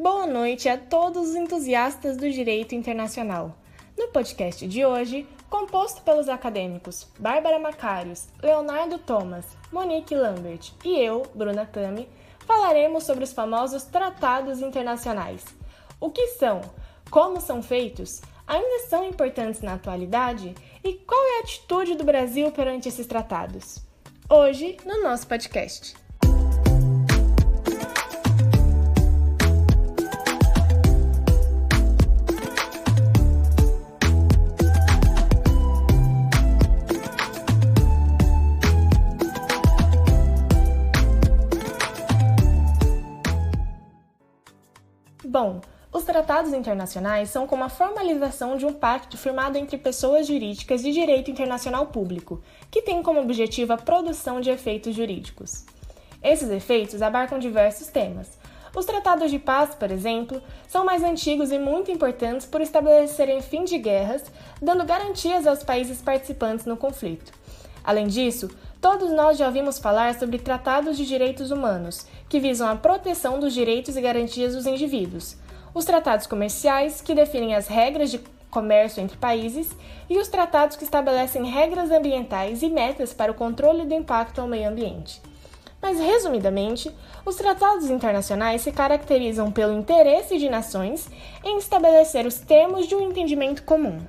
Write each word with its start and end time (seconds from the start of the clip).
Boa 0.00 0.28
noite 0.28 0.68
a 0.68 0.78
todos 0.78 1.30
os 1.30 1.34
entusiastas 1.34 2.16
do 2.16 2.30
direito 2.30 2.72
internacional. 2.72 3.58
No 3.98 4.06
podcast 4.12 4.64
de 4.64 4.86
hoje, 4.86 5.26
composto 5.50 6.02
pelos 6.02 6.28
acadêmicos 6.28 7.08
Bárbara 7.18 7.58
Macários, 7.58 8.28
Leonardo 8.40 8.96
Thomas, 9.00 9.44
Monique 9.72 10.14
Lambert 10.14 10.72
e 10.84 11.00
eu, 11.00 11.26
Bruna 11.34 11.66
Tami, 11.66 12.08
falaremos 12.46 13.02
sobre 13.02 13.24
os 13.24 13.32
famosos 13.32 13.82
tratados 13.86 14.60
internacionais. 14.62 15.44
O 16.00 16.10
que 16.10 16.28
são? 16.28 16.60
Como 17.10 17.40
são 17.40 17.60
feitos? 17.60 18.22
Ainda 18.46 18.86
são 18.88 19.04
importantes 19.04 19.62
na 19.62 19.74
atualidade? 19.74 20.54
E 20.84 20.92
qual 20.94 21.20
é 21.20 21.38
a 21.38 21.40
atitude 21.40 21.96
do 21.96 22.04
Brasil 22.04 22.52
perante 22.52 22.88
esses 22.88 23.08
tratados? 23.08 23.80
Hoje, 24.30 24.76
no 24.86 25.02
nosso 25.02 25.26
podcast. 25.26 25.96
Tratados 46.48 46.54
internacionais 46.54 47.30
são 47.30 47.46
como 47.46 47.64
a 47.64 47.68
formalização 47.68 48.56
de 48.56 48.64
um 48.64 48.72
pacto 48.72 49.16
firmado 49.16 49.58
entre 49.58 49.76
pessoas 49.76 50.26
jurídicas 50.26 50.82
de 50.82 50.92
direito 50.92 51.30
internacional 51.30 51.86
público, 51.86 52.42
que 52.70 52.82
tem 52.82 53.02
como 53.02 53.20
objetivo 53.20 53.72
a 53.72 53.76
produção 53.76 54.40
de 54.40 54.50
efeitos 54.50 54.94
jurídicos. 54.94 55.64
Esses 56.22 56.50
efeitos 56.50 57.02
abarcam 57.02 57.38
diversos 57.38 57.88
temas. 57.88 58.38
Os 58.74 58.86
tratados 58.86 59.30
de 59.30 59.38
paz, 59.38 59.74
por 59.74 59.90
exemplo, 59.90 60.42
são 60.66 60.84
mais 60.84 61.02
antigos 61.02 61.50
e 61.52 61.58
muito 61.58 61.90
importantes 61.90 62.46
por 62.46 62.60
estabelecerem 62.60 63.40
fim 63.40 63.64
de 63.64 63.78
guerras, 63.78 64.24
dando 64.60 64.84
garantias 64.84 65.46
aos 65.46 65.62
países 65.62 66.00
participantes 66.00 66.66
no 66.66 66.76
conflito. 66.76 67.32
Além 67.84 68.06
disso, 68.06 68.50
todos 68.80 69.10
nós 69.10 69.38
já 69.38 69.46
ouvimos 69.46 69.78
falar 69.78 70.18
sobre 70.18 70.38
tratados 70.38 70.96
de 70.96 71.06
direitos 71.06 71.50
humanos, 71.50 72.06
que 72.28 72.40
visam 72.40 72.68
a 72.68 72.76
proteção 72.76 73.38
dos 73.40 73.54
direitos 73.54 73.96
e 73.96 74.00
garantias 74.00 74.54
dos 74.54 74.66
indivíduos, 74.66 75.36
os 75.78 75.84
tratados 75.84 76.26
comerciais, 76.26 77.00
que 77.00 77.14
definem 77.14 77.54
as 77.54 77.68
regras 77.68 78.10
de 78.10 78.20
comércio 78.50 79.00
entre 79.00 79.16
países, 79.16 79.70
e 80.10 80.18
os 80.18 80.26
tratados 80.26 80.76
que 80.76 80.82
estabelecem 80.82 81.44
regras 81.44 81.90
ambientais 81.90 82.62
e 82.62 82.68
metas 82.68 83.14
para 83.14 83.30
o 83.30 83.34
controle 83.34 83.86
do 83.86 83.94
impacto 83.94 84.40
ao 84.40 84.48
meio 84.48 84.68
ambiente. 84.68 85.22
Mas, 85.80 86.00
resumidamente, 86.00 86.92
os 87.24 87.36
tratados 87.36 87.88
internacionais 87.88 88.62
se 88.62 88.72
caracterizam 88.72 89.52
pelo 89.52 89.78
interesse 89.78 90.36
de 90.36 90.50
nações 90.50 91.08
em 91.44 91.58
estabelecer 91.58 92.26
os 92.26 92.40
termos 92.40 92.88
de 92.88 92.96
um 92.96 93.00
entendimento 93.00 93.62
comum. 93.62 94.00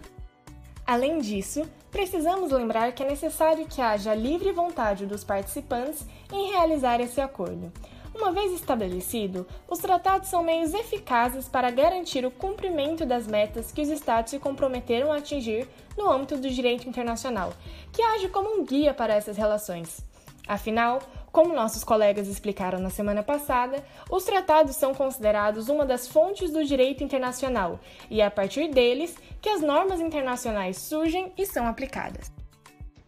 Além 0.88 1.20
disso, 1.20 1.62
precisamos 1.92 2.52
lembrar 2.52 2.94
que 2.94 3.04
é 3.04 3.08
necessário 3.08 3.68
que 3.68 3.80
haja 3.80 4.16
livre 4.16 4.52
vontade 4.52 5.06
dos 5.06 5.24
participantes 5.24 6.04
em 6.34 6.50
realizar 6.52 7.00
esse 7.00 7.22
acordo. 7.22 7.72
Uma 8.20 8.34
vez 8.34 8.52
estabelecido, 8.52 9.48
os 9.66 9.80
tratados 9.80 10.28
são 10.28 10.44
meios 10.44 10.74
eficazes 10.74 11.48
para 11.48 11.72
garantir 11.72 12.26
o 12.26 12.30
cumprimento 12.30 13.06
das 13.06 13.26
metas 13.26 13.72
que 13.72 13.82
os 13.82 13.88
Estados 13.88 14.32
se 14.32 14.38
comprometeram 14.38 15.10
a 15.10 15.18
atingir 15.20 15.66
no 15.98 16.12
âmbito 16.12 16.36
do 16.36 16.50
direito 16.50 16.88
internacional, 16.88 17.54
que 17.94 18.02
age 18.02 18.28
como 18.28 18.60
um 18.60 18.66
guia 18.66 18.94
para 18.94 19.14
essas 19.14 19.38
relações. 19.38 20.02
Afinal, 20.46 21.00
como 21.32 21.56
nossos 21.56 21.82
colegas 21.82 22.28
explicaram 22.28 22.80
na 22.80 22.90
semana 22.90 23.24
passada, 23.24 23.82
os 24.12 24.26
tratados 24.26 24.76
são 24.76 24.94
considerados 24.94 25.70
uma 25.70 25.86
das 25.86 26.06
fontes 26.06 26.52
do 26.52 26.66
direito 26.66 27.02
internacional 27.02 27.80
e 28.10 28.20
é 28.20 28.26
a 28.26 28.32
partir 28.32 28.68
deles 28.68 29.16
que 29.42 29.48
as 29.48 29.62
normas 29.62 30.02
internacionais 30.02 30.78
surgem 30.78 31.32
e 31.38 31.46
são 31.46 31.66
aplicadas. 31.66 32.39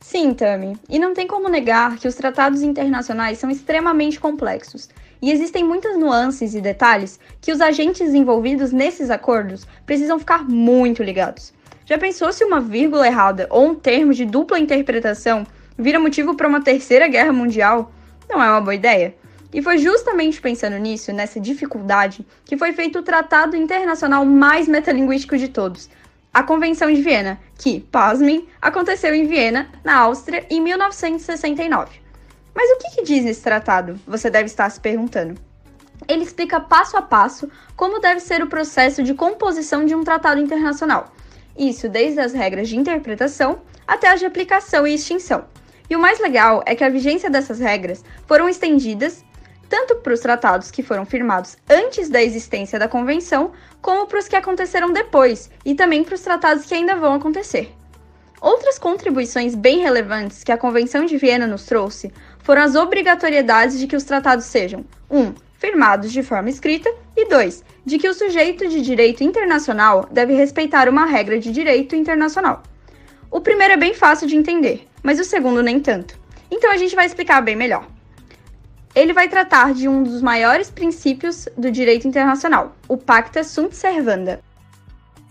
Sim, 0.04 0.34
Tami, 0.34 0.76
e 0.90 0.98
não 0.98 1.14
tem 1.14 1.28
como 1.28 1.48
negar 1.48 1.96
que 1.98 2.08
os 2.08 2.16
tratados 2.16 2.64
internacionais 2.64 3.38
são 3.38 3.52
extremamente 3.52 4.20
complexos 4.20 4.90
e 5.22 5.32
existem 5.32 5.64
muitas 5.64 5.96
nuances 5.96 6.56
e 6.56 6.60
detalhes 6.60 7.20
que 7.40 7.52
os 7.52 7.62
agentes 7.62 8.12
envolvidos 8.12 8.72
nesses 8.72 9.12
acordos 9.12 9.68
precisam 9.86 10.18
ficar 10.18 10.44
muito 10.44 11.04
ligados. 11.04 11.54
Já 11.86 12.00
pensou 12.00 12.34
se 12.34 12.44
uma 12.44 12.60
vírgula 12.60 13.06
errada 13.06 13.46
ou 13.52 13.68
um 13.68 13.76
termo 13.76 14.12
de 14.12 14.26
dupla 14.26 14.58
interpretação 14.58 15.46
vira 15.78 16.00
motivo 16.00 16.36
para 16.36 16.48
uma 16.48 16.64
terceira 16.64 17.08
guerra 17.08 17.32
mundial? 17.32 17.92
Não 18.28 18.42
é 18.42 18.50
uma 18.50 18.62
boa 18.62 18.76
ideia? 18.76 19.14
E 19.54 19.62
foi 19.62 19.78
justamente 19.78 20.42
pensando 20.42 20.78
nisso, 20.78 21.14
nessa 21.14 21.40
dificuldade, 21.40 22.26
que 22.44 22.58
foi 22.58 22.74
feito 22.74 23.00
o 23.00 23.04
tratado 23.04 23.56
internacional 23.56 24.26
mais 24.26 24.68
metalinguístico 24.68 25.38
de 25.38 25.50
todos, 25.50 25.90
a 26.34 26.44
Convenção 26.44 26.92
de 26.92 27.02
Viena, 27.02 27.40
que, 27.58 27.82
pasmem, 27.92 28.48
aconteceu 28.62 29.14
em 29.14 29.26
Viena, 29.26 29.70
na 29.84 29.98
Áustria, 29.98 30.46
em 30.50 30.62
1969. 30.62 32.00
Mas 32.56 32.70
o 32.72 32.78
que, 32.78 32.96
que 32.96 33.04
diz 33.04 33.26
esse 33.26 33.42
tratado? 33.42 34.00
Você 34.08 34.30
deve 34.30 34.46
estar 34.46 34.70
se 34.70 34.80
perguntando. 34.80 35.40
Ele 36.08 36.24
explica 36.24 36.60
passo 36.60 36.98
a 36.98 37.02
passo 37.02 37.50
como 37.76 38.00
deve 38.00 38.20
ser 38.20 38.42
o 38.42 38.48
processo 38.48 39.04
de 39.04 39.14
composição 39.14 39.86
de 39.86 39.94
um 39.94 40.04
tratado 40.04 40.42
internacional. 40.42 41.14
Isso 41.58 41.90
desde 41.90 42.20
as 42.20 42.34
regras 42.34 42.70
de 42.70 42.78
interpretação 42.78 43.62
até 43.86 44.10
as 44.10 44.20
de 44.20 44.26
aplicação 44.26 44.88
e 44.88 44.94
extinção. 44.94 45.46
E 45.90 45.96
o 45.96 46.00
mais 46.00 46.20
legal 46.20 46.64
é 46.66 46.74
que 46.74 46.84
a 46.84 46.90
vigência 46.90 47.30
dessas 47.30 47.60
regras 47.60 48.04
foram 48.26 48.48
estendidas 48.48 49.26
tanto 49.72 49.96
para 49.96 50.12
os 50.12 50.20
tratados 50.20 50.70
que 50.70 50.84
foram 50.84 51.06
firmados 51.06 51.56
antes 51.70 52.10
da 52.10 52.22
existência 52.22 52.78
da 52.78 52.90
convenção, 52.90 53.54
como 53.82 54.06
para 54.06 54.20
os 54.20 54.28
que 54.28 54.36
aconteceram 54.36 54.92
depois, 54.92 55.50
e 55.64 55.74
também 55.74 56.04
para 56.04 56.14
os 56.14 56.20
tratados 56.20 56.66
que 56.66 56.74
ainda 56.76 56.98
vão 56.98 57.14
acontecer. 57.14 57.72
Outras 58.42 58.78
contribuições 58.78 59.56
bem 59.56 59.80
relevantes 59.80 60.44
que 60.44 60.52
a 60.52 60.58
Convenção 60.58 61.06
de 61.06 61.16
Viena 61.16 61.48
nos 61.48 61.64
trouxe 61.64 62.12
foram 62.40 62.64
as 62.64 62.76
obrigatoriedades 62.76 63.80
de 63.80 63.88
que 63.88 63.96
os 63.96 64.04
tratados 64.04 64.44
sejam 64.44 64.84
1. 65.10 65.18
Um, 65.18 65.34
firmados 65.58 66.12
de 66.12 66.22
forma 66.22 66.50
escrita 66.50 66.94
e 67.16 67.30
2. 67.30 67.64
De 67.86 67.98
que 67.98 68.10
o 68.10 68.14
sujeito 68.14 68.68
de 68.68 68.82
direito 68.82 69.24
internacional 69.24 70.06
deve 70.12 70.34
respeitar 70.34 70.90
uma 70.90 71.06
regra 71.06 71.40
de 71.40 71.50
direito 71.50 71.96
internacional. 71.96 72.62
O 73.30 73.40
primeiro 73.40 73.76
é 73.76 73.78
bem 73.78 73.94
fácil 73.94 74.28
de 74.28 74.36
entender, 74.36 74.86
mas 75.02 75.18
o 75.18 75.24
segundo 75.24 75.64
nem 75.64 75.80
tanto. 75.80 76.20
Então 76.50 76.72
a 76.72 76.78
gente 76.78 76.94
vai 76.94 77.06
explicar 77.06 77.40
bem 77.40 77.56
melhor. 77.56 77.88
Ele 78.94 79.14
vai 79.14 79.30
tratar 79.30 79.74
de 79.74 79.88
um 79.88 80.04
dos 80.04 80.22
maiores 80.22 80.70
princípios 80.70 81.48
do 81.58 81.72
direito 81.72 82.08
internacional, 82.08 82.76
o 82.88 82.98
Pacta 82.98 83.44
Sunt 83.44 83.74
Servanda, 83.74 84.42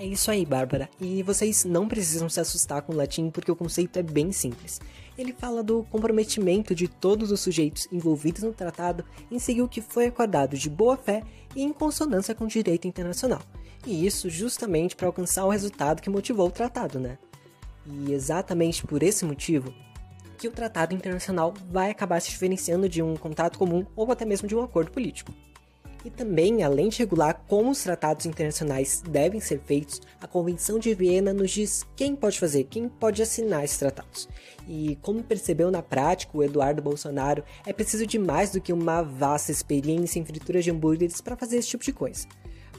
é 0.01 0.07
isso 0.07 0.31
aí, 0.31 0.47
Bárbara. 0.47 0.89
E 0.99 1.23
vocês 1.23 1.67
não 1.67 1.87
precisam 1.87 2.27
se 2.27 2.41
assustar 2.41 2.81
com 2.81 2.95
o 2.95 2.97
latim 2.97 3.29
porque 3.29 3.53
o 3.53 3.57
conceito 3.57 3.99
é 3.99 4.03
bem 4.03 4.33
simples. 4.33 4.81
Ele 5.19 5.35
fala 5.35 5.63
do 5.63 5.83
comprometimento 5.91 6.75
de 6.75 6.89
todos 6.89 7.31
os 7.31 7.41
sujeitos 7.41 7.87
envolvidos 7.93 8.43
no 8.43 8.51
tratado 8.55 9.05
em 9.31 9.39
seguir 9.39 9.61
o 9.61 9.69
que 9.69 9.83
foi 9.83 10.07
acordado 10.07 10.57
de 10.57 10.71
boa 10.71 10.97
fé 10.97 11.23
e 11.55 11.63
em 11.63 11.71
consonância 11.71 12.35
com 12.35 12.45
o 12.45 12.49
direito 12.49 12.89
internacional. 12.89 13.43
E 13.87 14.07
isso 14.07 14.31
justamente 14.31 14.97
para 14.97 15.07
alcançar 15.07 15.45
o 15.45 15.51
resultado 15.51 16.01
que 16.01 16.09
motivou 16.09 16.49
o 16.49 16.51
tratado, 16.51 16.99
né? 16.99 17.19
E 17.85 18.15
exatamente 18.15 18.87
por 18.87 19.03
esse 19.03 19.27
motivo 19.27 19.71
que 20.41 20.49
o 20.49 20.51
tratado 20.51 20.95
internacional 20.95 21.53
vai 21.71 21.91
acabar 21.91 22.19
se 22.19 22.31
diferenciando 22.31 22.89
de 22.89 23.03
um 23.03 23.15
contato 23.15 23.59
comum 23.59 23.85
ou 23.95 24.11
até 24.11 24.25
mesmo 24.25 24.49
de 24.49 24.57
um 24.57 24.63
acordo 24.63 24.91
político. 24.91 25.35
E 26.03 26.09
também, 26.09 26.63
além 26.63 26.89
de 26.89 27.01
regular 27.01 27.45
como 27.47 27.71
os 27.71 27.83
tratados 27.83 28.25
internacionais 28.25 29.03
devem 29.07 29.39
ser 29.39 29.61
feitos, 29.61 30.01
a 30.19 30.27
Convenção 30.27 30.79
de 30.79 30.95
Viena 30.95 31.35
nos 31.35 31.51
diz 31.51 31.85
quem 31.95 32.17
pode 32.17 32.41
fazer, 32.41 32.65
quem 32.65 32.89
pode 32.89 33.21
assinar 33.21 33.65
esses 33.65 33.77
tratados. 33.77 34.27
E 34.67 34.97
como 35.03 35.23
percebeu 35.23 35.71
na 35.71 35.83
prática 35.83 36.39
o 36.39 36.43
Eduardo 36.43 36.81
Bolsonaro, 36.81 37.45
é 37.67 37.73
preciso 37.75 38.07
de 38.07 38.19
mais 38.19 38.51
do 38.51 38.63
que 38.63 38.73
uma 38.73 39.03
vasta 39.03 39.53
experiência 39.53 40.19
em 40.19 40.25
frituras 40.25 40.65
de 40.65 40.71
hambúrgueres 40.71 41.21
para 41.21 41.37
fazer 41.37 41.59
esse 41.59 41.69
tipo 41.69 41.85
de 41.85 41.93
coisa. 41.93 42.27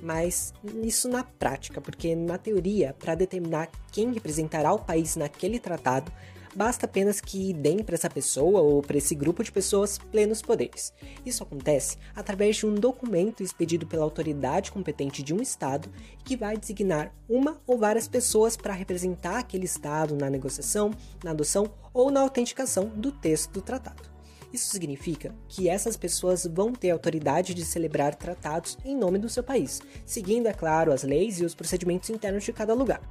Mas 0.02 0.52
isso 0.84 1.08
na 1.08 1.24
prática, 1.24 1.80
porque 1.80 2.16
na 2.16 2.40
teoria, 2.40 2.96
para 2.98 3.14
determinar 3.14 3.70
quem 3.92 4.12
representará 4.12 4.74
o 4.74 4.80
país 4.80 5.16
naquele 5.16 5.60
tratado, 5.60 6.12
basta 6.56 6.86
apenas 6.86 7.22
que 7.22 7.54
deem 7.54 7.84
para 7.84 7.96
essa 7.96 8.10
pessoa 8.10 8.62
ou 8.62 8.82
para 8.82 8.98
esse 8.98 9.16
grupo 9.16 9.44
de 9.44 9.52
pessoas 9.52 9.98
plenos 9.98 10.42
poderes. 10.42 10.94
Isso 11.26 11.44
acontece 11.44 11.98
através 12.16 12.58
de 12.58 12.66
um 12.66 12.76
documento 12.76 13.44
expedido 13.44 13.88
pela 13.88 14.04
autoridade 14.04 14.72
competente 14.72 15.24
de 15.24 15.34
um 15.34 15.42
Estado 15.42 15.90
que 16.24 16.36
vai 16.36 16.58
designar 16.58 17.14
uma 17.30 17.62
ou 17.66 17.78
várias 17.78 18.08
pessoas 18.08 18.58
para 18.58 18.74
representar 18.74 19.40
aquele 19.40 19.66
Estado 19.66 20.16
na 20.16 20.30
negociação, 20.30 20.92
na 21.24 21.32
adoção 21.32 21.72
ou 21.94 22.12
na 22.12 22.22
autenticação 22.22 22.86
do 22.86 23.12
texto 23.12 23.52
do 23.52 23.62
tratado. 23.62 24.12
Isso 24.54 24.70
significa 24.70 25.34
que 25.48 25.70
essas 25.70 25.96
pessoas 25.96 26.46
vão 26.46 26.74
ter 26.74 26.90
autoridade 26.90 27.54
de 27.54 27.64
celebrar 27.64 28.16
tratados 28.16 28.78
em 28.84 28.98
nome 28.98 29.18
do 29.18 29.30
seu 29.30 29.44
país, 29.44 29.82
seguindo, 30.06 30.48
é 30.48 30.54
claro, 30.54 30.92
as 30.92 31.04
leis 31.04 31.40
e 31.40 31.46
os 31.46 31.56
procedimentos 31.56 32.10
internos 32.10 32.44
de 32.44 32.52
cada 32.52 32.74
lugar. 32.74 33.02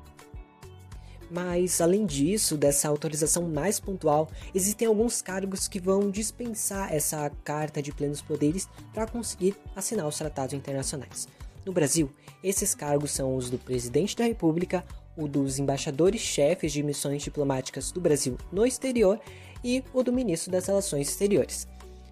Mas, 1.31 1.81
além 1.81 2.05
disso, 2.05 2.56
dessa 2.56 2.88
autorização 2.88 3.49
mais 3.49 3.79
pontual, 3.79 4.29
existem 4.53 4.88
alguns 4.88 5.23
cargos 5.23 5.69
que 5.69 5.79
vão 5.79 6.11
dispensar 6.11 6.93
essa 6.93 7.31
carta 7.44 7.81
de 7.81 7.93
plenos 7.93 8.21
poderes 8.21 8.69
para 8.93 9.06
conseguir 9.06 9.56
assinar 9.77 10.09
os 10.09 10.19
tratados 10.19 10.55
internacionais. 10.55 11.29
No 11.65 11.73
Brasil, 11.73 12.11
esses 12.43 12.75
cargos 12.75 13.12
são 13.12 13.37
os 13.37 13.49
do 13.49 13.59
presidente 13.59 14.17
da 14.17 14.25
República, 14.25 14.85
o 15.17 15.29
dos 15.29 15.59
embaixadores-chefes 15.59 16.73
de 16.73 16.82
missões 16.82 17.23
diplomáticas 17.23 17.93
do 17.93 18.00
Brasil 18.00 18.37
no 18.50 18.67
exterior 18.67 19.21
e 19.62 19.85
o 19.93 20.03
do 20.03 20.12
ministro 20.12 20.50
das 20.50 20.67
Relações 20.67 21.09
Exteriores. 21.09 21.69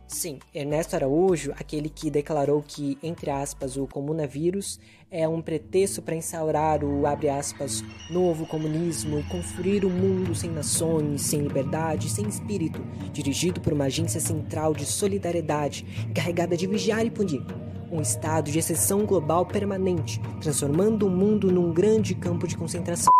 Sim, 0.08 0.38
Ernesto 0.54 0.96
Araújo, 0.96 1.52
aquele 1.52 1.90
que 1.90 2.10
declarou 2.10 2.64
que, 2.66 2.96
entre 3.02 3.30
aspas, 3.30 3.76
o 3.76 3.86
comunavírus 3.86 4.80
é 5.10 5.28
um 5.28 5.42
pretexto 5.42 6.00
para 6.00 6.14
instaurar 6.14 6.82
o, 6.82 7.06
abre 7.06 7.28
aspas, 7.28 7.84
novo 8.10 8.46
comunismo 8.46 9.18
e 9.18 9.22
construir 9.24 9.84
um 9.84 9.90
mundo 9.90 10.34
sem 10.34 10.50
nações, 10.50 11.20
sem 11.20 11.42
liberdade, 11.42 12.08
sem 12.08 12.26
espírito, 12.26 12.80
dirigido 13.12 13.60
por 13.60 13.74
uma 13.74 13.84
agência 13.84 14.18
central 14.18 14.72
de 14.72 14.86
solidariedade 14.86 15.84
encarregada 16.08 16.56
de 16.56 16.66
vigiar 16.66 17.04
e 17.04 17.10
punir. 17.10 17.44
Um 17.92 18.00
estado 18.00 18.50
de 18.50 18.58
exceção 18.58 19.04
global 19.04 19.44
permanente, 19.44 20.22
transformando 20.40 21.06
o 21.06 21.10
mundo 21.10 21.52
num 21.52 21.70
grande 21.70 22.14
campo 22.14 22.48
de 22.48 22.56
concentração. 22.56 23.12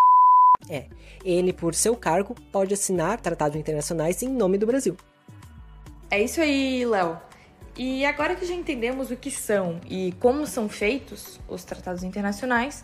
É, 0.71 0.87
ele, 1.23 1.53
por 1.53 1.75
seu 1.75 1.95
cargo, 1.95 2.35
pode 2.51 2.73
assinar 2.73 3.21
tratados 3.21 3.59
internacionais 3.59 4.23
em 4.23 4.29
nome 4.29 4.57
do 4.57 4.67
Brasil. 4.67 4.97
É 6.11 6.23
isso 6.23 6.41
aí, 6.41 6.87
Léo. 6.87 7.21
E 7.77 8.05
agora 8.07 8.35
que 8.35 8.47
já 8.47 8.55
entendemos 8.55 9.11
o 9.11 9.17
que 9.17 9.31
são 9.31 9.81
e 9.87 10.13
como 10.19 10.47
são 10.47 10.69
feitos 10.69 11.39
os 11.47 11.65
tratados 11.65 12.03
internacionais, 12.03 12.83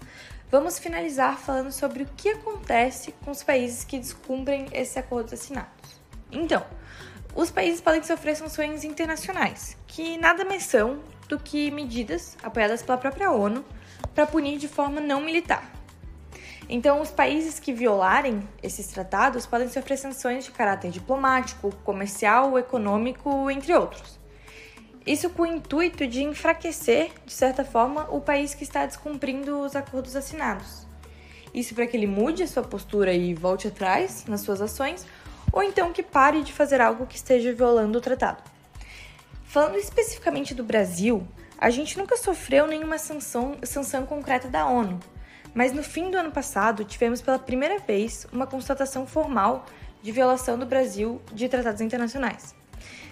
vamos 0.50 0.79
finalizar 0.79 1.38
falando 1.38 1.73
sobre 1.73 2.03
o 2.03 2.06
que 2.17 2.29
acontece 2.29 3.12
com 3.25 3.31
os 3.31 3.43
países 3.43 3.82
que 3.82 3.99
descumprem 3.99 4.67
esses 4.73 4.97
acordos 4.97 5.32
assinados. 5.32 6.00
Então, 6.31 6.65
os 7.35 7.50
países 7.50 7.81
podem 7.81 8.03
sofrer 8.03 8.37
sanções 8.37 8.85
internacionais, 8.85 9.77
que 9.87 10.19
nada 10.19 10.44
mais 10.44 10.65
são 10.65 11.00
do 11.27 11.38
que 11.38 11.70
medidas 11.70 12.37
apoiadas 12.43 12.82
pela 12.82 12.99
própria 12.99 13.31
ONU 13.31 13.65
para 14.15 14.27
punir 14.27 14.59
de 14.59 14.69
forma 14.69 15.00
não 15.00 15.20
militar. 15.20 15.73
Então, 16.69 17.01
os 17.01 17.11
países 17.11 17.59
que 17.59 17.73
violarem 17.73 18.43
esses 18.63 18.87
tratados 18.87 19.47
podem 19.47 19.69
sofrer 19.69 19.99
sanções 19.99 20.45
de 20.45 20.51
caráter 20.51 20.91
diplomático, 20.91 21.75
comercial, 21.85 22.59
econômico, 22.59 23.51
entre 23.51 23.75
outros. 23.75 24.19
Isso 25.07 25.29
com 25.29 25.43
o 25.43 25.47
intuito 25.47 26.07
de 26.07 26.23
enfraquecer, 26.23 27.11
de 27.27 27.33
certa 27.33 27.63
forma, 27.65 28.09
o 28.11 28.21
país 28.21 28.55
que 28.55 28.63
está 28.63 28.87
descumprindo 28.87 29.61
os 29.61 29.77
acordos 29.77 30.17
assinados. 30.17 30.87
Isso 31.53 31.75
para 31.75 31.87
que 31.87 31.97
ele 31.97 32.07
mude 32.07 32.43
a 32.43 32.47
sua 32.47 32.63
postura 32.63 33.13
e 33.13 33.35
volte 33.35 33.69
atrás 33.69 34.25
nas 34.27 34.41
suas 34.41 34.63
ações, 34.63 35.07
ou 35.53 35.63
então 35.63 35.93
que 35.93 36.03
pare 36.03 36.43
de 36.43 36.53
fazer 36.53 36.81
algo 36.81 37.07
que 37.07 37.17
esteja 37.17 37.53
violando 37.53 37.99
o 37.99 38.01
tratado. 38.01 38.43
Falando 39.45 39.77
especificamente 39.77 40.55
do 40.55 40.65
Brasil, 40.65 41.25
a 41.59 41.69
gente 41.69 41.99
nunca 41.99 42.17
sofreu 42.17 42.67
nenhuma 42.67 42.99
sanção, 42.99 43.57
sanção 43.63 44.07
concreta 44.07 44.49
da 44.49 44.67
ONU, 44.67 44.99
mas 45.55 45.73
no 45.73 45.83
fim 45.83 46.11
do 46.11 46.19
ano 46.19 46.33
passado 46.33 46.85
tivemos 46.85 47.23
pela 47.23 47.39
primeira 47.39 47.79
vez 47.79 48.27
uma 48.33 48.47
constatação 48.47 49.06
formal 49.06 49.65
de 50.03 50.12
violação 50.12 50.59
do 50.59 50.67
Brasil 50.67 51.23
de 51.33 51.49
tratados 51.49 51.81
internacionais. 51.81 52.55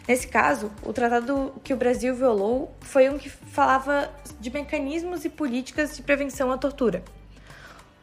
Nesse 0.06 0.26
caso, 0.26 0.70
o 0.82 0.92
tratado 0.92 1.54
que 1.62 1.72
o 1.72 1.76
Brasil 1.76 2.14
violou 2.14 2.74
foi 2.80 3.08
um 3.08 3.16
que 3.16 3.30
falava 3.30 4.10
de 4.40 4.50
mecanismos 4.50 5.24
e 5.24 5.28
políticas 5.28 5.96
de 5.96 6.02
prevenção 6.02 6.50
à 6.50 6.58
tortura. 6.58 7.04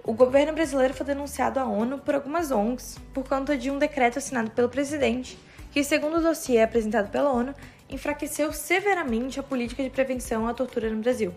O 0.01 0.13
governo 0.13 0.53
brasileiro 0.53 0.94
foi 0.94 1.06
denunciado 1.06 1.59
à 1.59 1.65
ONU 1.65 2.00
por 2.00 2.15
algumas 2.15 2.51
ONGs 2.51 2.97
por 3.13 3.27
conta 3.27 3.57
de 3.57 3.69
um 3.69 3.77
decreto 3.77 4.18
assinado 4.18 4.50
pelo 4.51 4.69
presidente, 4.69 5.38
que, 5.71 5.83
segundo 5.83 6.18
o 6.18 6.21
dossiê 6.21 6.62
apresentado 6.63 7.12
pela 7.12 7.31
ONU, 7.31 7.53
enfraqueceu 7.89 8.53
severamente 8.53 9.39
a 9.39 9.44
política 9.44 9.83
de 9.83 9.89
prevenção 9.89 10.47
à 10.47 10.53
tortura 10.53 10.89
no 10.89 11.01
Brasil. 11.01 11.33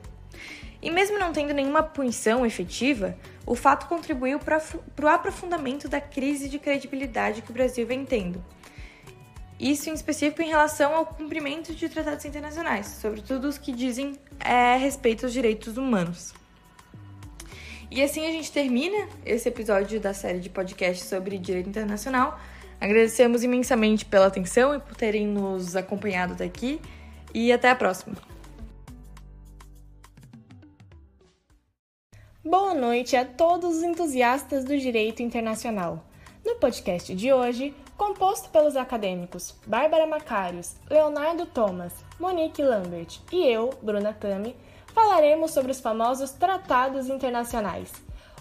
E 0.82 0.90
mesmo 0.90 1.18
não 1.18 1.32
tendo 1.32 1.54
nenhuma 1.54 1.82
punição 1.82 2.44
efetiva, 2.44 3.16
o 3.46 3.54
fato 3.54 3.86
contribuiu 3.86 4.40
para 4.40 4.60
o 5.00 5.06
aprofundamento 5.06 5.88
da 5.88 6.00
crise 6.00 6.48
de 6.48 6.58
credibilidade 6.58 7.40
que 7.40 7.50
o 7.50 7.54
Brasil 7.54 7.86
vem 7.86 8.04
tendo. 8.04 8.44
Isso 9.60 9.88
em 9.88 9.94
específico 9.94 10.42
em 10.42 10.48
relação 10.48 10.92
ao 10.92 11.06
cumprimento 11.06 11.72
de 11.72 11.88
tratados 11.88 12.24
internacionais, 12.24 12.98
sobretudo 13.00 13.46
os 13.46 13.58
que 13.58 13.70
dizem 13.70 14.18
é, 14.40 14.76
respeito 14.76 15.24
aos 15.24 15.32
direitos 15.32 15.76
humanos. 15.76 16.34
E 17.88 18.02
assim 18.02 18.26
a 18.26 18.32
gente 18.32 18.50
termina 18.50 19.06
esse 19.24 19.48
episódio 19.48 20.00
da 20.00 20.12
série 20.12 20.40
de 20.40 20.50
podcast 20.50 21.04
sobre 21.04 21.38
direito 21.38 21.68
internacional. 21.68 22.40
Agradecemos 22.80 23.44
imensamente 23.44 24.04
pela 24.04 24.26
atenção 24.26 24.74
e 24.74 24.80
por 24.80 24.96
terem 24.96 25.28
nos 25.28 25.76
acompanhado 25.76 26.32
até 26.32 26.44
aqui. 26.44 26.80
E 27.32 27.52
até 27.52 27.70
a 27.70 27.76
próxima! 27.76 28.31
Boa 32.44 32.74
noite 32.74 33.14
a 33.14 33.24
todos 33.24 33.76
os 33.76 33.82
entusiastas 33.84 34.64
do 34.64 34.76
direito 34.76 35.22
internacional. 35.22 36.04
No 36.44 36.56
podcast 36.56 37.14
de 37.14 37.32
hoje, 37.32 37.72
composto 37.96 38.48
pelos 38.48 38.74
acadêmicos 38.74 39.54
Bárbara 39.64 40.08
Macários, 40.08 40.74
Leonardo 40.90 41.46
Thomas, 41.46 41.92
Monique 42.18 42.60
Lambert 42.60 43.20
e 43.30 43.46
eu, 43.46 43.70
Bruna 43.80 44.12
Tami, 44.12 44.56
falaremos 44.92 45.52
sobre 45.52 45.70
os 45.70 45.78
famosos 45.78 46.32
tratados 46.32 47.08
internacionais. 47.08 47.92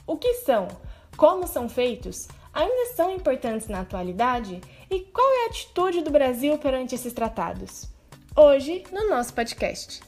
O 0.07 0.17
que 0.17 0.33
são? 0.33 0.67
Como 1.15 1.45
são 1.45 1.69
feitos? 1.69 2.27
Ainda 2.51 2.95
são 2.95 3.11
importantes 3.11 3.67
na 3.67 3.81
atualidade? 3.81 4.61
E 4.89 5.01
qual 5.01 5.31
é 5.31 5.43
a 5.43 5.49
atitude 5.49 6.01
do 6.01 6.09
Brasil 6.09 6.57
perante 6.57 6.95
esses 6.95 7.13
tratados? 7.13 7.87
Hoje, 8.35 8.83
no 8.91 9.07
nosso 9.07 9.31
podcast. 9.31 10.01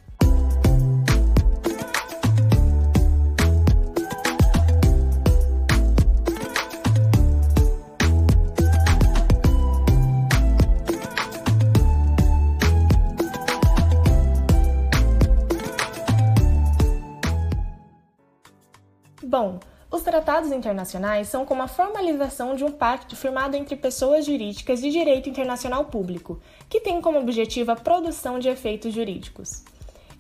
Tratados 20.44 20.52
internacionais 20.52 21.30
são 21.30 21.46
como 21.46 21.64
a 21.64 21.68
formalização 21.68 22.56
de 22.56 22.64
um 22.64 22.72
pacto 22.72 23.16
firmado 23.16 23.56
entre 23.56 23.76
pessoas 23.76 24.26
jurídicas 24.26 24.82
de 24.82 24.92
direito 24.92 25.30
internacional 25.30 25.86
público, 25.86 26.40
que 26.70 26.82
tem 26.82 27.02
como 27.02 27.20
objetivo 27.20 27.72
a 27.72 27.76
produção 27.76 28.40
de 28.40 28.50
efeitos 28.50 28.94
jurídicos. 28.94 29.64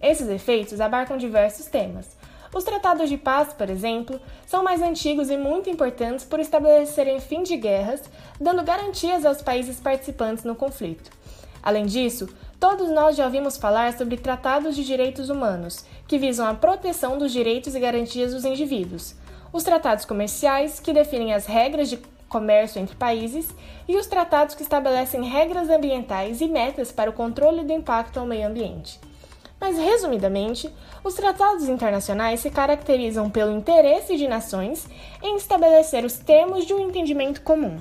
Esses 0.01 0.29
efeitos 0.29 0.79
abarcam 0.79 1.17
diversos 1.17 1.65
temas. 1.65 2.17
Os 2.55 2.63
tratados 2.63 3.09
de 3.09 3.17
paz, 3.17 3.53
por 3.53 3.69
exemplo, 3.69 4.19
são 4.45 4.63
mais 4.63 4.81
antigos 4.81 5.29
e 5.29 5.37
muito 5.37 5.69
importantes 5.69 6.23
por 6.23 6.39
estabelecerem 6.39 7.19
fim 7.19 7.43
de 7.43 7.57
guerras, 7.57 8.03
dando 8.39 8.63
garantias 8.63 9.25
aos 9.25 9.41
países 9.41 9.79
participantes 9.79 10.43
no 10.43 10.55
conflito. 10.55 11.11
Além 11.61 11.85
disso, 11.85 12.29
todos 12.59 12.89
nós 12.89 13.15
já 13.15 13.25
ouvimos 13.25 13.57
falar 13.57 13.97
sobre 13.97 14.17
tratados 14.17 14.75
de 14.75 14.85
direitos 14.85 15.29
humanos, 15.29 15.83
que 16.07 16.17
visam 16.17 16.47
a 16.47 16.53
proteção 16.53 17.17
dos 17.17 17.31
direitos 17.31 17.75
e 17.75 17.79
garantias 17.79 18.33
dos 18.33 18.45
indivíduos, 18.45 19.15
os 19.53 19.63
tratados 19.63 20.03
comerciais, 20.03 20.79
que 20.79 20.91
definem 20.91 21.33
as 21.33 21.45
regras 21.45 21.89
de 21.89 21.97
comércio 22.27 22.81
entre 22.81 22.95
países, 22.95 23.47
e 23.87 23.95
os 23.95 24.07
tratados 24.07 24.55
que 24.55 24.63
estabelecem 24.63 25.23
regras 25.23 25.69
ambientais 25.69 26.41
e 26.41 26.47
metas 26.47 26.91
para 26.91 27.09
o 27.09 27.13
controle 27.13 27.63
do 27.63 27.71
impacto 27.71 28.19
ao 28.19 28.25
meio 28.25 28.47
ambiente. 28.47 28.99
Mas, 29.61 29.77
resumidamente, 29.77 30.69
os 31.03 31.13
tratados 31.13 31.69
internacionais 31.69 32.39
se 32.39 32.49
caracterizam 32.49 33.29
pelo 33.29 33.55
interesse 33.55 34.17
de 34.17 34.27
nações 34.27 34.87
em 35.21 35.37
estabelecer 35.37 36.03
os 36.03 36.17
termos 36.17 36.65
de 36.65 36.73
um 36.73 36.79
entendimento 36.79 37.41
comum. 37.41 37.77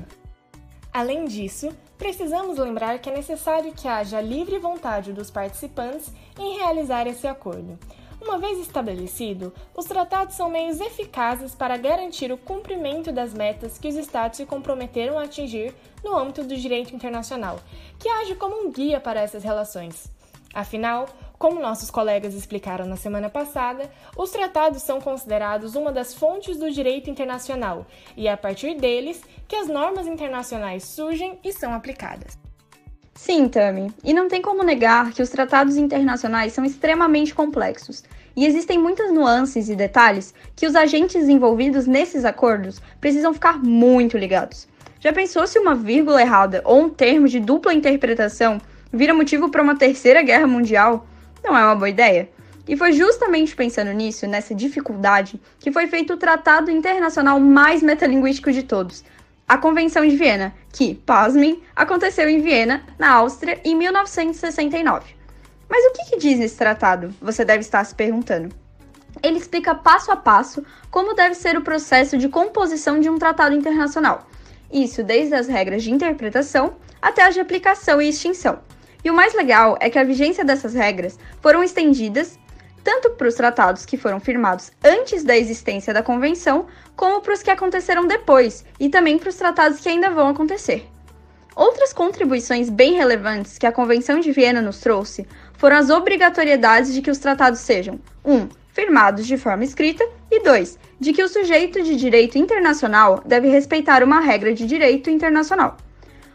Além 0.92 1.24
disso, 1.24 1.70
precisamos 1.96 2.58
lembrar 2.58 2.98
que 2.98 3.08
é 3.08 3.16
necessário 3.16 3.72
que 3.72 3.88
haja 3.88 4.20
livre 4.20 4.58
vontade 4.58 5.12
dos 5.12 5.30
participantes 5.30 6.12
em 6.38 6.58
realizar 6.58 7.06
esse 7.06 7.26
acordo. 7.26 7.78
Uma 8.24 8.38
vez 8.38 8.60
estabelecido, 8.60 9.52
os 9.76 9.84
tratados 9.84 10.36
são 10.36 10.48
meios 10.48 10.80
eficazes 10.80 11.56
para 11.56 11.76
garantir 11.76 12.30
o 12.30 12.38
cumprimento 12.38 13.10
das 13.10 13.34
metas 13.34 13.78
que 13.78 13.88
os 13.88 13.96
Estados 13.96 14.36
se 14.36 14.46
comprometeram 14.46 15.18
a 15.18 15.24
atingir 15.24 15.74
no 16.04 16.16
âmbito 16.16 16.44
do 16.44 16.56
direito 16.56 16.94
internacional, 16.94 17.58
que 17.98 18.08
age 18.08 18.36
como 18.36 18.64
um 18.64 18.70
guia 18.70 19.00
para 19.00 19.20
essas 19.20 19.42
relações. 19.42 20.08
Afinal, 20.54 21.08
como 21.36 21.60
nossos 21.60 21.90
colegas 21.90 22.32
explicaram 22.34 22.86
na 22.86 22.96
semana 22.96 23.28
passada, 23.28 23.90
os 24.16 24.30
tratados 24.30 24.82
são 24.82 25.00
considerados 25.00 25.74
uma 25.74 25.90
das 25.90 26.14
fontes 26.14 26.56
do 26.56 26.70
direito 26.70 27.10
internacional 27.10 27.84
e 28.16 28.28
é 28.28 28.32
a 28.32 28.36
partir 28.36 28.76
deles 28.76 29.20
que 29.48 29.56
as 29.56 29.66
normas 29.66 30.06
internacionais 30.06 30.84
surgem 30.84 31.40
e 31.42 31.52
são 31.52 31.74
aplicadas. 31.74 32.41
Sim, 33.24 33.48
Tami, 33.48 33.94
e 34.02 34.12
não 34.12 34.26
tem 34.26 34.42
como 34.42 34.64
negar 34.64 35.12
que 35.12 35.22
os 35.22 35.28
tratados 35.28 35.76
internacionais 35.76 36.52
são 36.52 36.64
extremamente 36.64 37.32
complexos 37.32 38.02
e 38.34 38.44
existem 38.44 38.80
muitas 38.80 39.12
nuances 39.12 39.68
e 39.68 39.76
detalhes 39.76 40.34
que 40.56 40.66
os 40.66 40.74
agentes 40.74 41.28
envolvidos 41.28 41.86
nesses 41.86 42.24
acordos 42.24 42.82
precisam 43.00 43.32
ficar 43.32 43.62
muito 43.62 44.18
ligados. 44.18 44.66
Já 44.98 45.12
pensou 45.12 45.46
se 45.46 45.56
uma 45.56 45.72
vírgula 45.72 46.20
errada 46.20 46.62
ou 46.64 46.82
um 46.82 46.90
termo 46.90 47.28
de 47.28 47.38
dupla 47.38 47.72
interpretação 47.72 48.60
vira 48.92 49.14
motivo 49.14 49.50
para 49.50 49.62
uma 49.62 49.78
terceira 49.78 50.20
guerra 50.20 50.48
mundial, 50.48 51.06
não 51.44 51.56
é 51.56 51.64
uma 51.64 51.76
boa 51.76 51.88
ideia. 51.88 52.28
E 52.66 52.76
foi 52.76 52.90
justamente 52.90 53.54
pensando 53.54 53.92
nisso, 53.92 54.26
nessa 54.26 54.52
dificuldade, 54.52 55.40
que 55.60 55.70
foi 55.70 55.86
feito 55.86 56.14
o 56.14 56.16
tratado 56.16 56.72
internacional 56.72 57.38
mais 57.38 57.84
metalinguístico 57.84 58.50
de 58.50 58.64
todos, 58.64 59.04
a 59.48 59.58
Convenção 59.58 60.06
de 60.06 60.16
Viena, 60.16 60.54
que, 60.72 60.94
pasmem, 60.94 61.62
aconteceu 61.74 62.28
em 62.28 62.40
Viena, 62.40 62.82
na 62.98 63.10
Áustria, 63.12 63.60
em 63.64 63.74
1969. 63.74 65.14
Mas 65.68 65.84
o 65.86 65.92
que, 65.92 66.10
que 66.10 66.18
diz 66.18 66.40
esse 66.40 66.56
tratado? 66.56 67.14
Você 67.20 67.44
deve 67.44 67.60
estar 67.60 67.84
se 67.84 67.94
perguntando. 67.94 68.54
Ele 69.22 69.38
explica 69.38 69.74
passo 69.74 70.10
a 70.10 70.16
passo 70.16 70.64
como 70.90 71.14
deve 71.14 71.34
ser 71.34 71.56
o 71.56 71.62
processo 71.62 72.18
de 72.18 72.28
composição 72.28 73.00
de 73.00 73.08
um 73.08 73.18
tratado 73.18 73.54
internacional. 73.54 74.26
Isso 74.72 75.02
desde 75.02 75.34
as 75.34 75.48
regras 75.48 75.82
de 75.82 75.90
interpretação 75.90 76.76
até 77.00 77.22
as 77.22 77.34
de 77.34 77.40
aplicação 77.40 78.00
e 78.00 78.08
extinção. 78.08 78.60
E 79.04 79.10
o 79.10 79.14
mais 79.14 79.34
legal 79.34 79.76
é 79.80 79.90
que 79.90 79.98
a 79.98 80.04
vigência 80.04 80.44
dessas 80.44 80.74
regras 80.74 81.18
foram 81.40 81.62
estendidas 81.62 82.38
tanto 82.82 83.10
para 83.10 83.28
os 83.28 83.34
tratados 83.34 83.86
que 83.86 83.96
foram 83.96 84.20
firmados 84.20 84.70
antes 84.82 85.24
da 85.24 85.36
existência 85.36 85.94
da 85.94 86.02
convenção, 86.02 86.66
como 86.96 87.20
para 87.20 87.34
os 87.34 87.42
que 87.42 87.50
aconteceram 87.50 88.06
depois, 88.06 88.64
e 88.78 88.88
também 88.88 89.18
para 89.18 89.28
os 89.28 89.36
tratados 89.36 89.80
que 89.80 89.88
ainda 89.88 90.10
vão 90.10 90.28
acontecer. 90.28 90.88
Outras 91.54 91.92
contribuições 91.92 92.70
bem 92.70 92.94
relevantes 92.94 93.58
que 93.58 93.66
a 93.66 93.72
Convenção 93.72 94.20
de 94.20 94.32
Viena 94.32 94.62
nos 94.62 94.80
trouxe 94.80 95.26
foram 95.58 95.76
as 95.76 95.90
obrigatoriedades 95.90 96.94
de 96.94 97.02
que 97.02 97.10
os 97.10 97.18
tratados 97.18 97.60
sejam 97.60 98.00
1. 98.24 98.34
Um, 98.34 98.48
firmados 98.72 99.26
de 99.26 99.36
forma 99.36 99.64
escrita, 99.64 100.02
e 100.30 100.42
2. 100.42 100.78
De 100.98 101.12
que 101.12 101.22
o 101.22 101.28
sujeito 101.28 101.82
de 101.82 101.94
direito 101.94 102.38
internacional 102.38 103.22
deve 103.26 103.48
respeitar 103.48 104.02
uma 104.02 104.20
regra 104.20 104.54
de 104.54 104.66
direito 104.66 105.10
internacional. 105.10 105.76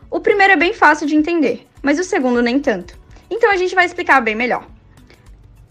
O 0.10 0.20
primeiro 0.20 0.54
é 0.54 0.56
bem 0.56 0.72
fácil 0.72 1.08
de 1.08 1.16
entender, 1.16 1.68
mas 1.82 2.00
o 2.00 2.04
segundo 2.04 2.42
nem 2.42 2.60
tanto. 2.60 2.98
Então 3.30 3.52
a 3.52 3.58
gente 3.58 3.74
vai 3.74 3.86
explicar 3.86 4.22
bem 4.22 4.36
melhor. 4.36 4.68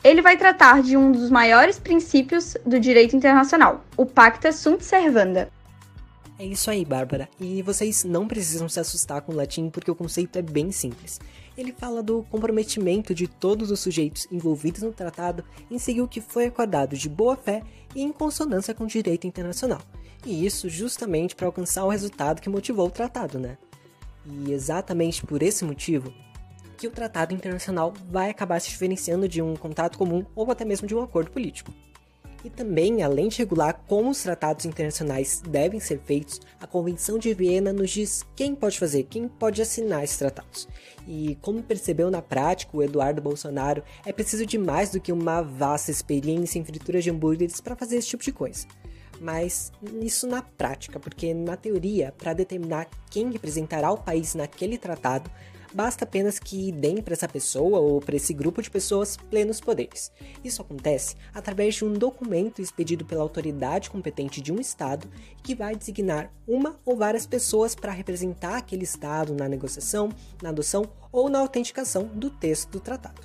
Ele 0.05 0.23
vai 0.23 0.37
tratar 0.37 0.83
de 0.83 0.97
um 0.97 1.11
dos 1.11 1.31
maiores 1.31 1.79
princípios 1.79 2.57
do 2.65 2.79
direito 2.79 3.17
internacional, 3.17 3.85
o 3.97 4.07
Pacta 4.07 4.53
Sunt 4.53 4.83
Servanda. 4.83 5.51
É 6.39 6.45
isso 6.45 6.71
aí, 6.71 6.85
Bárbara. 6.85 7.29
E 7.41 7.63
vocês 7.63 8.05
não 8.05 8.29
precisam 8.29 8.69
se 8.69 8.79
assustar 8.79 9.23
com 9.23 9.33
o 9.33 9.35
latim 9.35 9.71
porque 9.71 9.91
o 9.91 9.95
conceito 9.95 10.39
é 10.39 10.43
bem 10.43 10.71
simples. 10.71 11.19
Ele 11.57 11.73
fala 11.73 12.03
do 12.03 12.27
comprometimento 12.31 13.15
de 13.15 13.27
todos 13.27 13.71
os 13.71 13.81
sujeitos 13.81 14.29
envolvidos 14.31 14.83
no 14.83 14.93
tratado 14.93 15.43
em 15.71 15.79
seguir 15.79 16.03
o 16.03 16.09
que 16.09 16.21
foi 16.21 16.45
acordado 16.45 16.95
de 16.95 17.09
boa 17.09 17.37
fé 17.37 17.63
e 17.95 18.03
em 18.03 18.13
consonância 18.13 18.75
com 18.75 18.85
o 18.85 18.89
direito 18.89 19.27
internacional. 19.27 19.81
E 20.27 20.45
isso 20.45 20.69
justamente 20.69 21.35
para 21.35 21.47
alcançar 21.47 21.85
o 21.85 21.89
resultado 21.89 22.43
que 22.43 22.51
motivou 22.51 22.89
o 22.89 22.91
tratado, 22.91 23.39
né? 23.39 23.57
E 24.27 24.53
exatamente 24.53 25.25
por 25.25 25.43
esse 25.43 25.65
motivo, 25.65 26.13
que 26.77 26.87
o 26.87 26.91
tratado 26.91 27.35
internacional 27.35 27.93
vai 28.11 28.31
acabar 28.31 28.61
se 28.61 28.69
diferenciando 28.69 29.29
de 29.29 29.41
um 29.41 29.57
contato 29.57 29.97
comum 29.97 30.25
ou 30.35 30.51
até 30.51 30.65
mesmo 30.65 30.87
de 30.87 30.95
um 30.95 31.03
acordo 31.03 31.31
político. 31.31 31.73
E 32.45 32.51
também, 32.51 33.03
além 33.03 33.29
de 33.29 33.39
regular 33.39 33.83
como 33.89 34.11
os 34.11 34.23
tratados 34.23 34.65
internacionais 34.65 35.43
devem 35.49 35.81
ser 35.81 35.99
feitos, 35.99 36.41
a 36.61 36.67
Convenção 36.67 37.19
de 37.19 37.35
Viena 37.35 37.73
nos 37.73 37.91
diz 37.91 38.25
quem 38.37 38.55
pode 38.55 38.79
fazer, 38.79 39.03
quem 39.05 39.27
pode 39.27 39.61
assinar 39.61 40.05
esses 40.05 40.19
tratados. 40.19 40.69
E 41.09 41.37
como 41.41 41.63
percebeu 41.63 42.11
na 42.11 42.23
prática 42.23 42.77
o 42.77 42.83
Eduardo 42.83 43.21
Bolsonaro, 43.21 43.83
é 44.05 44.13
preciso 44.13 44.47
de 44.47 44.59
mais 44.59 44.91
do 44.91 45.01
que 45.01 45.11
uma 45.11 45.43
vasta 45.43 45.91
experiência 45.91 46.59
em 46.59 46.65
frituras 46.65 47.03
de 47.03 47.11
hambúrgueres 47.11 47.61
para 47.61 47.75
fazer 47.75 47.97
esse 47.97 48.09
tipo 48.09 48.23
de 48.23 48.33
coisa. 48.33 48.67
Mas 49.21 49.73
isso 50.01 50.27
na 50.27 50.43
prática, 50.43 51.01
porque 51.01 51.33
na 51.33 51.57
teoria, 51.57 52.13
para 52.17 52.35
determinar 52.35 52.87
quem 53.11 53.33
representará 53.33 53.91
o 53.91 53.99
país 53.99 54.35
naquele 54.35 54.77
tratado, 54.79 55.31
basta 55.77 56.05
apenas 56.05 56.39
que 56.39 56.73
deem 56.73 57.03
para 57.03 57.13
essa 57.13 57.29
pessoa 57.29 57.79
ou 57.81 58.01
para 58.01 58.17
esse 58.17 58.33
grupo 58.33 58.63
de 58.63 58.71
pessoas 58.71 59.15
plenos 59.15 59.61
poderes. 59.61 60.11
Isso 60.43 60.63
acontece 60.63 61.17
através 61.35 61.75
de 61.75 61.85
um 61.85 61.93
documento 61.93 62.63
expedido 62.63 63.05
pela 63.05 63.21
autoridade 63.21 63.91
competente 63.91 64.41
de 64.41 64.51
um 64.51 64.59
Estado 64.59 65.07
que 65.43 65.55
vai 65.55 65.77
designar 65.77 66.33
uma 66.49 66.81
ou 66.83 66.97
várias 66.97 67.27
pessoas 67.27 67.75
para 67.75 67.93
representar 67.93 68.57
aquele 68.57 68.85
Estado 68.85 69.35
na 69.35 69.47
negociação, 69.47 70.09
na 70.43 70.49
adoção 70.49 70.87
ou 71.13 71.29
na 71.29 71.41
autenticação 71.41 72.05
do 72.05 72.31
texto 72.31 72.71
do 72.71 72.81
tratado. 72.81 73.21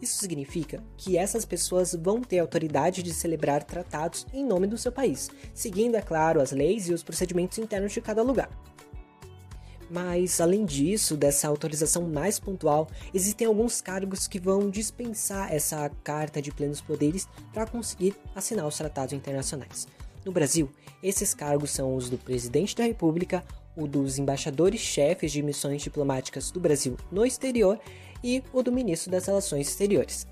Isso 0.00 0.18
significa 0.18 0.84
que 0.96 1.18
essas 1.18 1.44
pessoas 1.44 1.92
vão 1.92 2.20
ter 2.20 2.38
autoridade 2.38 3.02
de 3.02 3.12
celebrar 3.12 3.64
tratados 3.64 4.26
em 4.32 4.44
nome 4.44 4.68
do 4.68 4.78
seu 4.78 4.92
país, 4.92 5.28
seguindo, 5.52 5.96
é 5.96 6.02
claro, 6.02 6.40
as 6.40 6.52
leis 6.52 6.88
e 6.88 6.92
os 6.92 7.02
procedimentos 7.02 7.58
internos 7.58 7.92
de 7.92 8.00
cada 8.00 8.22
lugar. 8.22 8.48
Mas, 9.88 10.40
além 10.40 10.64
disso, 10.64 11.16
dessa 11.16 11.48
autorização 11.48 12.02
mais 12.08 12.40
pontual, 12.40 12.88
existem 13.14 13.46
alguns 13.46 13.80
cargos 13.80 14.26
que 14.26 14.40
vão 14.40 14.68
dispensar 14.68 15.52
essa 15.52 15.88
carta 16.02 16.42
de 16.42 16.50
plenos 16.50 16.80
poderes 16.80 17.28
para 17.52 17.66
conseguir 17.66 18.14
assinar 18.34 18.66
os 18.66 18.76
tratados 18.76 19.12
internacionais. 19.12 19.86
No 20.24 20.32
Brasil, 20.32 20.68
esses 21.02 21.32
cargos 21.32 21.70
são 21.70 21.94
os 21.94 22.10
do 22.10 22.18
presidente 22.18 22.74
da 22.74 22.84
República, 22.84 23.44
o 23.76 23.86
dos 23.86 24.18
embaixadores-chefes 24.18 25.30
de 25.30 25.42
missões 25.42 25.82
diplomáticas 25.82 26.50
do 26.50 26.58
Brasil 26.58 26.96
no 27.12 27.24
exterior 27.24 27.78
e 28.24 28.42
o 28.52 28.62
do 28.62 28.72
ministro 28.72 29.10
das 29.10 29.26
Relações 29.26 29.68
Exteriores. 29.68 30.26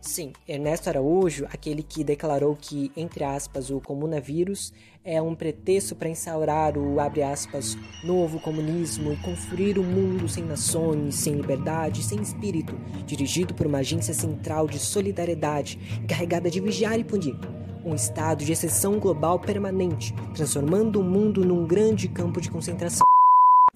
Sim, 0.00 0.32
Ernesto 0.46 0.88
Araújo, 0.88 1.44
aquele 1.46 1.82
que 1.82 2.04
declarou 2.04 2.56
que, 2.56 2.92
entre 2.96 3.24
aspas, 3.24 3.68
o 3.68 3.80
comunavírus 3.80 4.72
é 5.04 5.20
um 5.20 5.34
pretexto 5.34 5.96
para 5.96 6.08
instaurar 6.08 6.78
o, 6.78 7.00
abre 7.00 7.22
aspas, 7.22 7.76
novo 8.04 8.38
comunismo 8.38 9.12
e 9.12 9.16
conferir 9.16 9.76
um 9.76 9.82
mundo 9.82 10.28
sem 10.28 10.44
nações, 10.44 11.16
sem 11.16 11.34
liberdade, 11.34 12.04
sem 12.04 12.20
espírito, 12.22 12.78
dirigido 13.06 13.54
por 13.54 13.66
uma 13.66 13.78
agência 13.78 14.14
central 14.14 14.68
de 14.68 14.78
solidariedade 14.78 16.00
encarregada 16.02 16.48
de 16.48 16.60
vigiar 16.60 16.98
e 16.98 17.04
punir. 17.04 17.36
Um 17.84 17.94
estado 17.94 18.44
de 18.44 18.52
exceção 18.52 19.00
global 19.00 19.40
permanente, 19.40 20.14
transformando 20.32 21.00
o 21.00 21.04
mundo 21.04 21.44
num 21.44 21.66
grande 21.66 22.06
campo 22.06 22.40
de 22.40 22.50
concentração. 22.50 23.06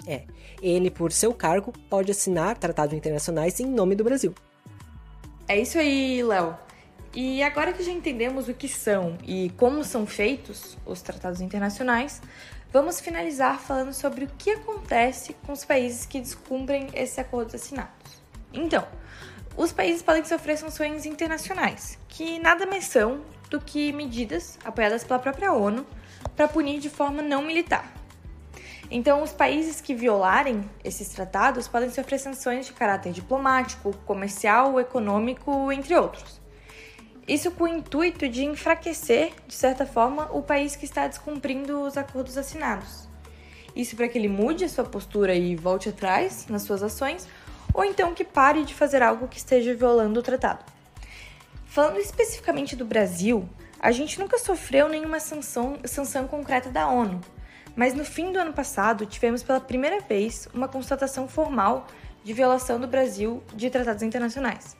É, 0.06 0.22
ele, 0.62 0.90
por 0.90 1.10
seu 1.10 1.34
cargo, 1.34 1.72
pode 1.90 2.12
assinar 2.12 2.56
tratados 2.58 2.94
internacionais 2.94 3.58
em 3.58 3.66
nome 3.66 3.96
do 3.96 4.04
Brasil. 4.04 4.32
É 5.48 5.58
isso 5.58 5.78
aí, 5.78 6.22
Léo. 6.22 6.56
E 7.14 7.42
agora 7.42 7.72
que 7.72 7.82
já 7.82 7.92
entendemos 7.92 8.48
o 8.48 8.54
que 8.54 8.68
são 8.68 9.18
e 9.22 9.50
como 9.58 9.84
são 9.84 10.06
feitos 10.06 10.78
os 10.86 11.02
tratados 11.02 11.40
internacionais, 11.42 12.22
vamos 12.72 13.00
finalizar 13.00 13.60
falando 13.60 13.92
sobre 13.92 14.24
o 14.24 14.28
que 14.38 14.50
acontece 14.50 15.34
com 15.44 15.52
os 15.52 15.64
países 15.64 16.06
que 16.06 16.20
descumprem 16.20 16.88
esses 16.94 17.18
acordos 17.18 17.54
assinados. 17.54 18.22
Então, 18.52 18.86
os 19.56 19.72
países 19.72 20.00
podem 20.00 20.24
sofrer 20.24 20.56
sanções 20.56 21.04
internacionais, 21.04 21.98
que 22.08 22.38
nada 22.38 22.64
mais 22.64 22.84
são 22.84 23.22
do 23.50 23.60
que 23.60 23.92
medidas 23.92 24.58
apoiadas 24.64 25.04
pela 25.04 25.18
própria 25.18 25.52
ONU 25.52 25.86
para 26.34 26.48
punir 26.48 26.80
de 26.80 26.88
forma 26.88 27.20
não 27.20 27.42
militar. 27.42 27.92
Então, 28.94 29.22
os 29.22 29.32
países 29.32 29.80
que 29.80 29.94
violarem 29.94 30.68
esses 30.84 31.08
tratados 31.08 31.66
podem 31.66 31.88
sofrer 31.88 32.18
sanções 32.18 32.66
de 32.66 32.74
caráter 32.74 33.10
diplomático, 33.10 33.96
comercial, 34.04 34.78
econômico, 34.78 35.72
entre 35.72 35.96
outros. 35.96 36.38
Isso 37.26 37.50
com 37.52 37.64
o 37.64 37.68
intuito 37.68 38.28
de 38.28 38.44
enfraquecer, 38.44 39.32
de 39.48 39.54
certa 39.54 39.86
forma, 39.86 40.28
o 40.30 40.42
país 40.42 40.76
que 40.76 40.84
está 40.84 41.06
descumprindo 41.06 41.80
os 41.80 41.96
acordos 41.96 42.36
assinados. 42.36 43.08
Isso 43.74 43.96
para 43.96 44.08
que 44.08 44.18
ele 44.18 44.28
mude 44.28 44.66
a 44.66 44.68
sua 44.68 44.84
postura 44.84 45.34
e 45.34 45.56
volte 45.56 45.88
atrás 45.88 46.46
nas 46.50 46.60
suas 46.60 46.82
ações, 46.82 47.26
ou 47.72 47.86
então 47.86 48.12
que 48.12 48.24
pare 48.24 48.62
de 48.62 48.74
fazer 48.74 49.02
algo 49.02 49.26
que 49.26 49.38
esteja 49.38 49.74
violando 49.74 50.20
o 50.20 50.22
tratado. 50.22 50.66
Falando 51.64 51.96
especificamente 51.96 52.76
do 52.76 52.84
Brasil, 52.84 53.48
a 53.80 53.90
gente 53.90 54.20
nunca 54.20 54.38
sofreu 54.38 54.86
nenhuma 54.86 55.18
sanção, 55.18 55.78
sanção 55.86 56.28
concreta 56.28 56.68
da 56.68 56.86
ONU, 56.86 57.22
mas 57.74 57.94
no 57.94 58.04
fim 58.04 58.32
do 58.32 58.38
ano 58.38 58.52
passado, 58.52 59.06
tivemos 59.06 59.42
pela 59.42 59.60
primeira 59.60 60.00
vez 60.00 60.48
uma 60.52 60.68
constatação 60.68 61.26
formal 61.26 61.86
de 62.22 62.32
violação 62.32 62.78
do 62.78 62.86
Brasil 62.86 63.42
de 63.54 63.70
tratados 63.70 64.02
internacionais. 64.02 64.76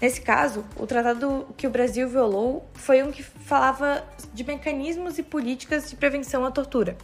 Nesse 0.00 0.20
caso, 0.20 0.64
o 0.76 0.86
tratado 0.86 1.46
que 1.56 1.66
o 1.66 1.70
Brasil 1.70 2.08
violou 2.08 2.68
foi 2.74 3.02
um 3.02 3.12
que 3.12 3.22
falava 3.22 4.04
de 4.34 4.42
mecanismos 4.42 5.18
e 5.18 5.22
políticas 5.22 5.88
de 5.88 5.94
prevenção 5.94 6.44
à 6.44 6.50
tortura. 6.50 6.96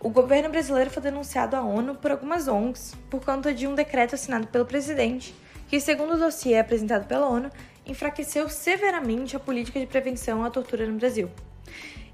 O 0.00 0.08
governo 0.08 0.48
brasileiro 0.48 0.90
foi 0.90 1.00
denunciado 1.00 1.54
à 1.54 1.62
ONU 1.62 1.94
por 1.94 2.10
algumas 2.10 2.48
ONGs 2.48 2.96
por 3.08 3.24
conta 3.24 3.54
de 3.54 3.68
um 3.68 3.74
decreto 3.76 4.16
assinado 4.16 4.48
pelo 4.48 4.66
presidente, 4.66 5.32
que, 5.68 5.78
segundo 5.78 6.14
o 6.14 6.18
dossiê 6.18 6.58
apresentado 6.58 7.06
pela 7.06 7.28
ONU, 7.28 7.48
enfraqueceu 7.86 8.48
severamente 8.48 9.36
a 9.36 9.40
política 9.40 9.78
de 9.78 9.86
prevenção 9.86 10.42
à 10.42 10.50
tortura 10.50 10.84
no 10.88 10.98
Brasil. 10.98 11.30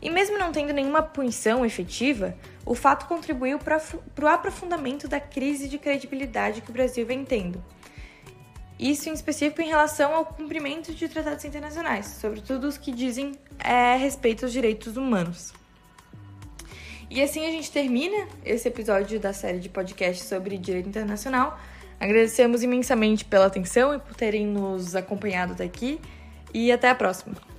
E 0.00 0.08
mesmo 0.08 0.38
não 0.38 0.52
tendo 0.52 0.72
nenhuma 0.72 1.02
punição 1.02 1.66
efetiva, 1.66 2.36
o 2.64 2.74
fato 2.74 3.06
contribuiu 3.06 3.58
para 3.58 3.80
o 4.22 4.26
aprofundamento 4.26 5.08
da 5.08 5.18
crise 5.18 5.68
de 5.68 5.78
credibilidade 5.78 6.60
que 6.60 6.70
o 6.70 6.72
Brasil 6.72 7.04
vem 7.04 7.24
tendo. 7.24 7.62
Isso 8.78 9.08
em 9.08 9.12
específico 9.12 9.60
em 9.60 9.68
relação 9.68 10.14
ao 10.14 10.24
cumprimento 10.24 10.94
de 10.94 11.08
tratados 11.08 11.44
internacionais, 11.44 12.06
sobretudo 12.20 12.68
os 12.68 12.78
que 12.78 12.92
dizem 12.92 13.32
é, 13.58 13.96
respeito 13.96 14.44
aos 14.44 14.52
direitos 14.52 14.96
humanos. 14.96 15.52
E 17.10 17.20
assim 17.20 17.44
a 17.46 17.50
gente 17.50 17.72
termina 17.72 18.28
esse 18.44 18.68
episódio 18.68 19.18
da 19.18 19.32
série 19.32 19.58
de 19.58 19.68
podcast 19.68 20.22
sobre 20.24 20.56
direito 20.58 20.88
internacional. 20.88 21.58
Agradecemos 21.98 22.62
imensamente 22.62 23.24
pela 23.24 23.46
atenção 23.46 23.94
e 23.94 23.98
por 23.98 24.14
terem 24.14 24.46
nos 24.46 24.94
acompanhado 24.94 25.54
até 25.54 25.64
aqui. 25.64 26.00
e 26.54 26.72
até 26.72 26.88
a 26.88 26.94
próxima. 26.94 27.57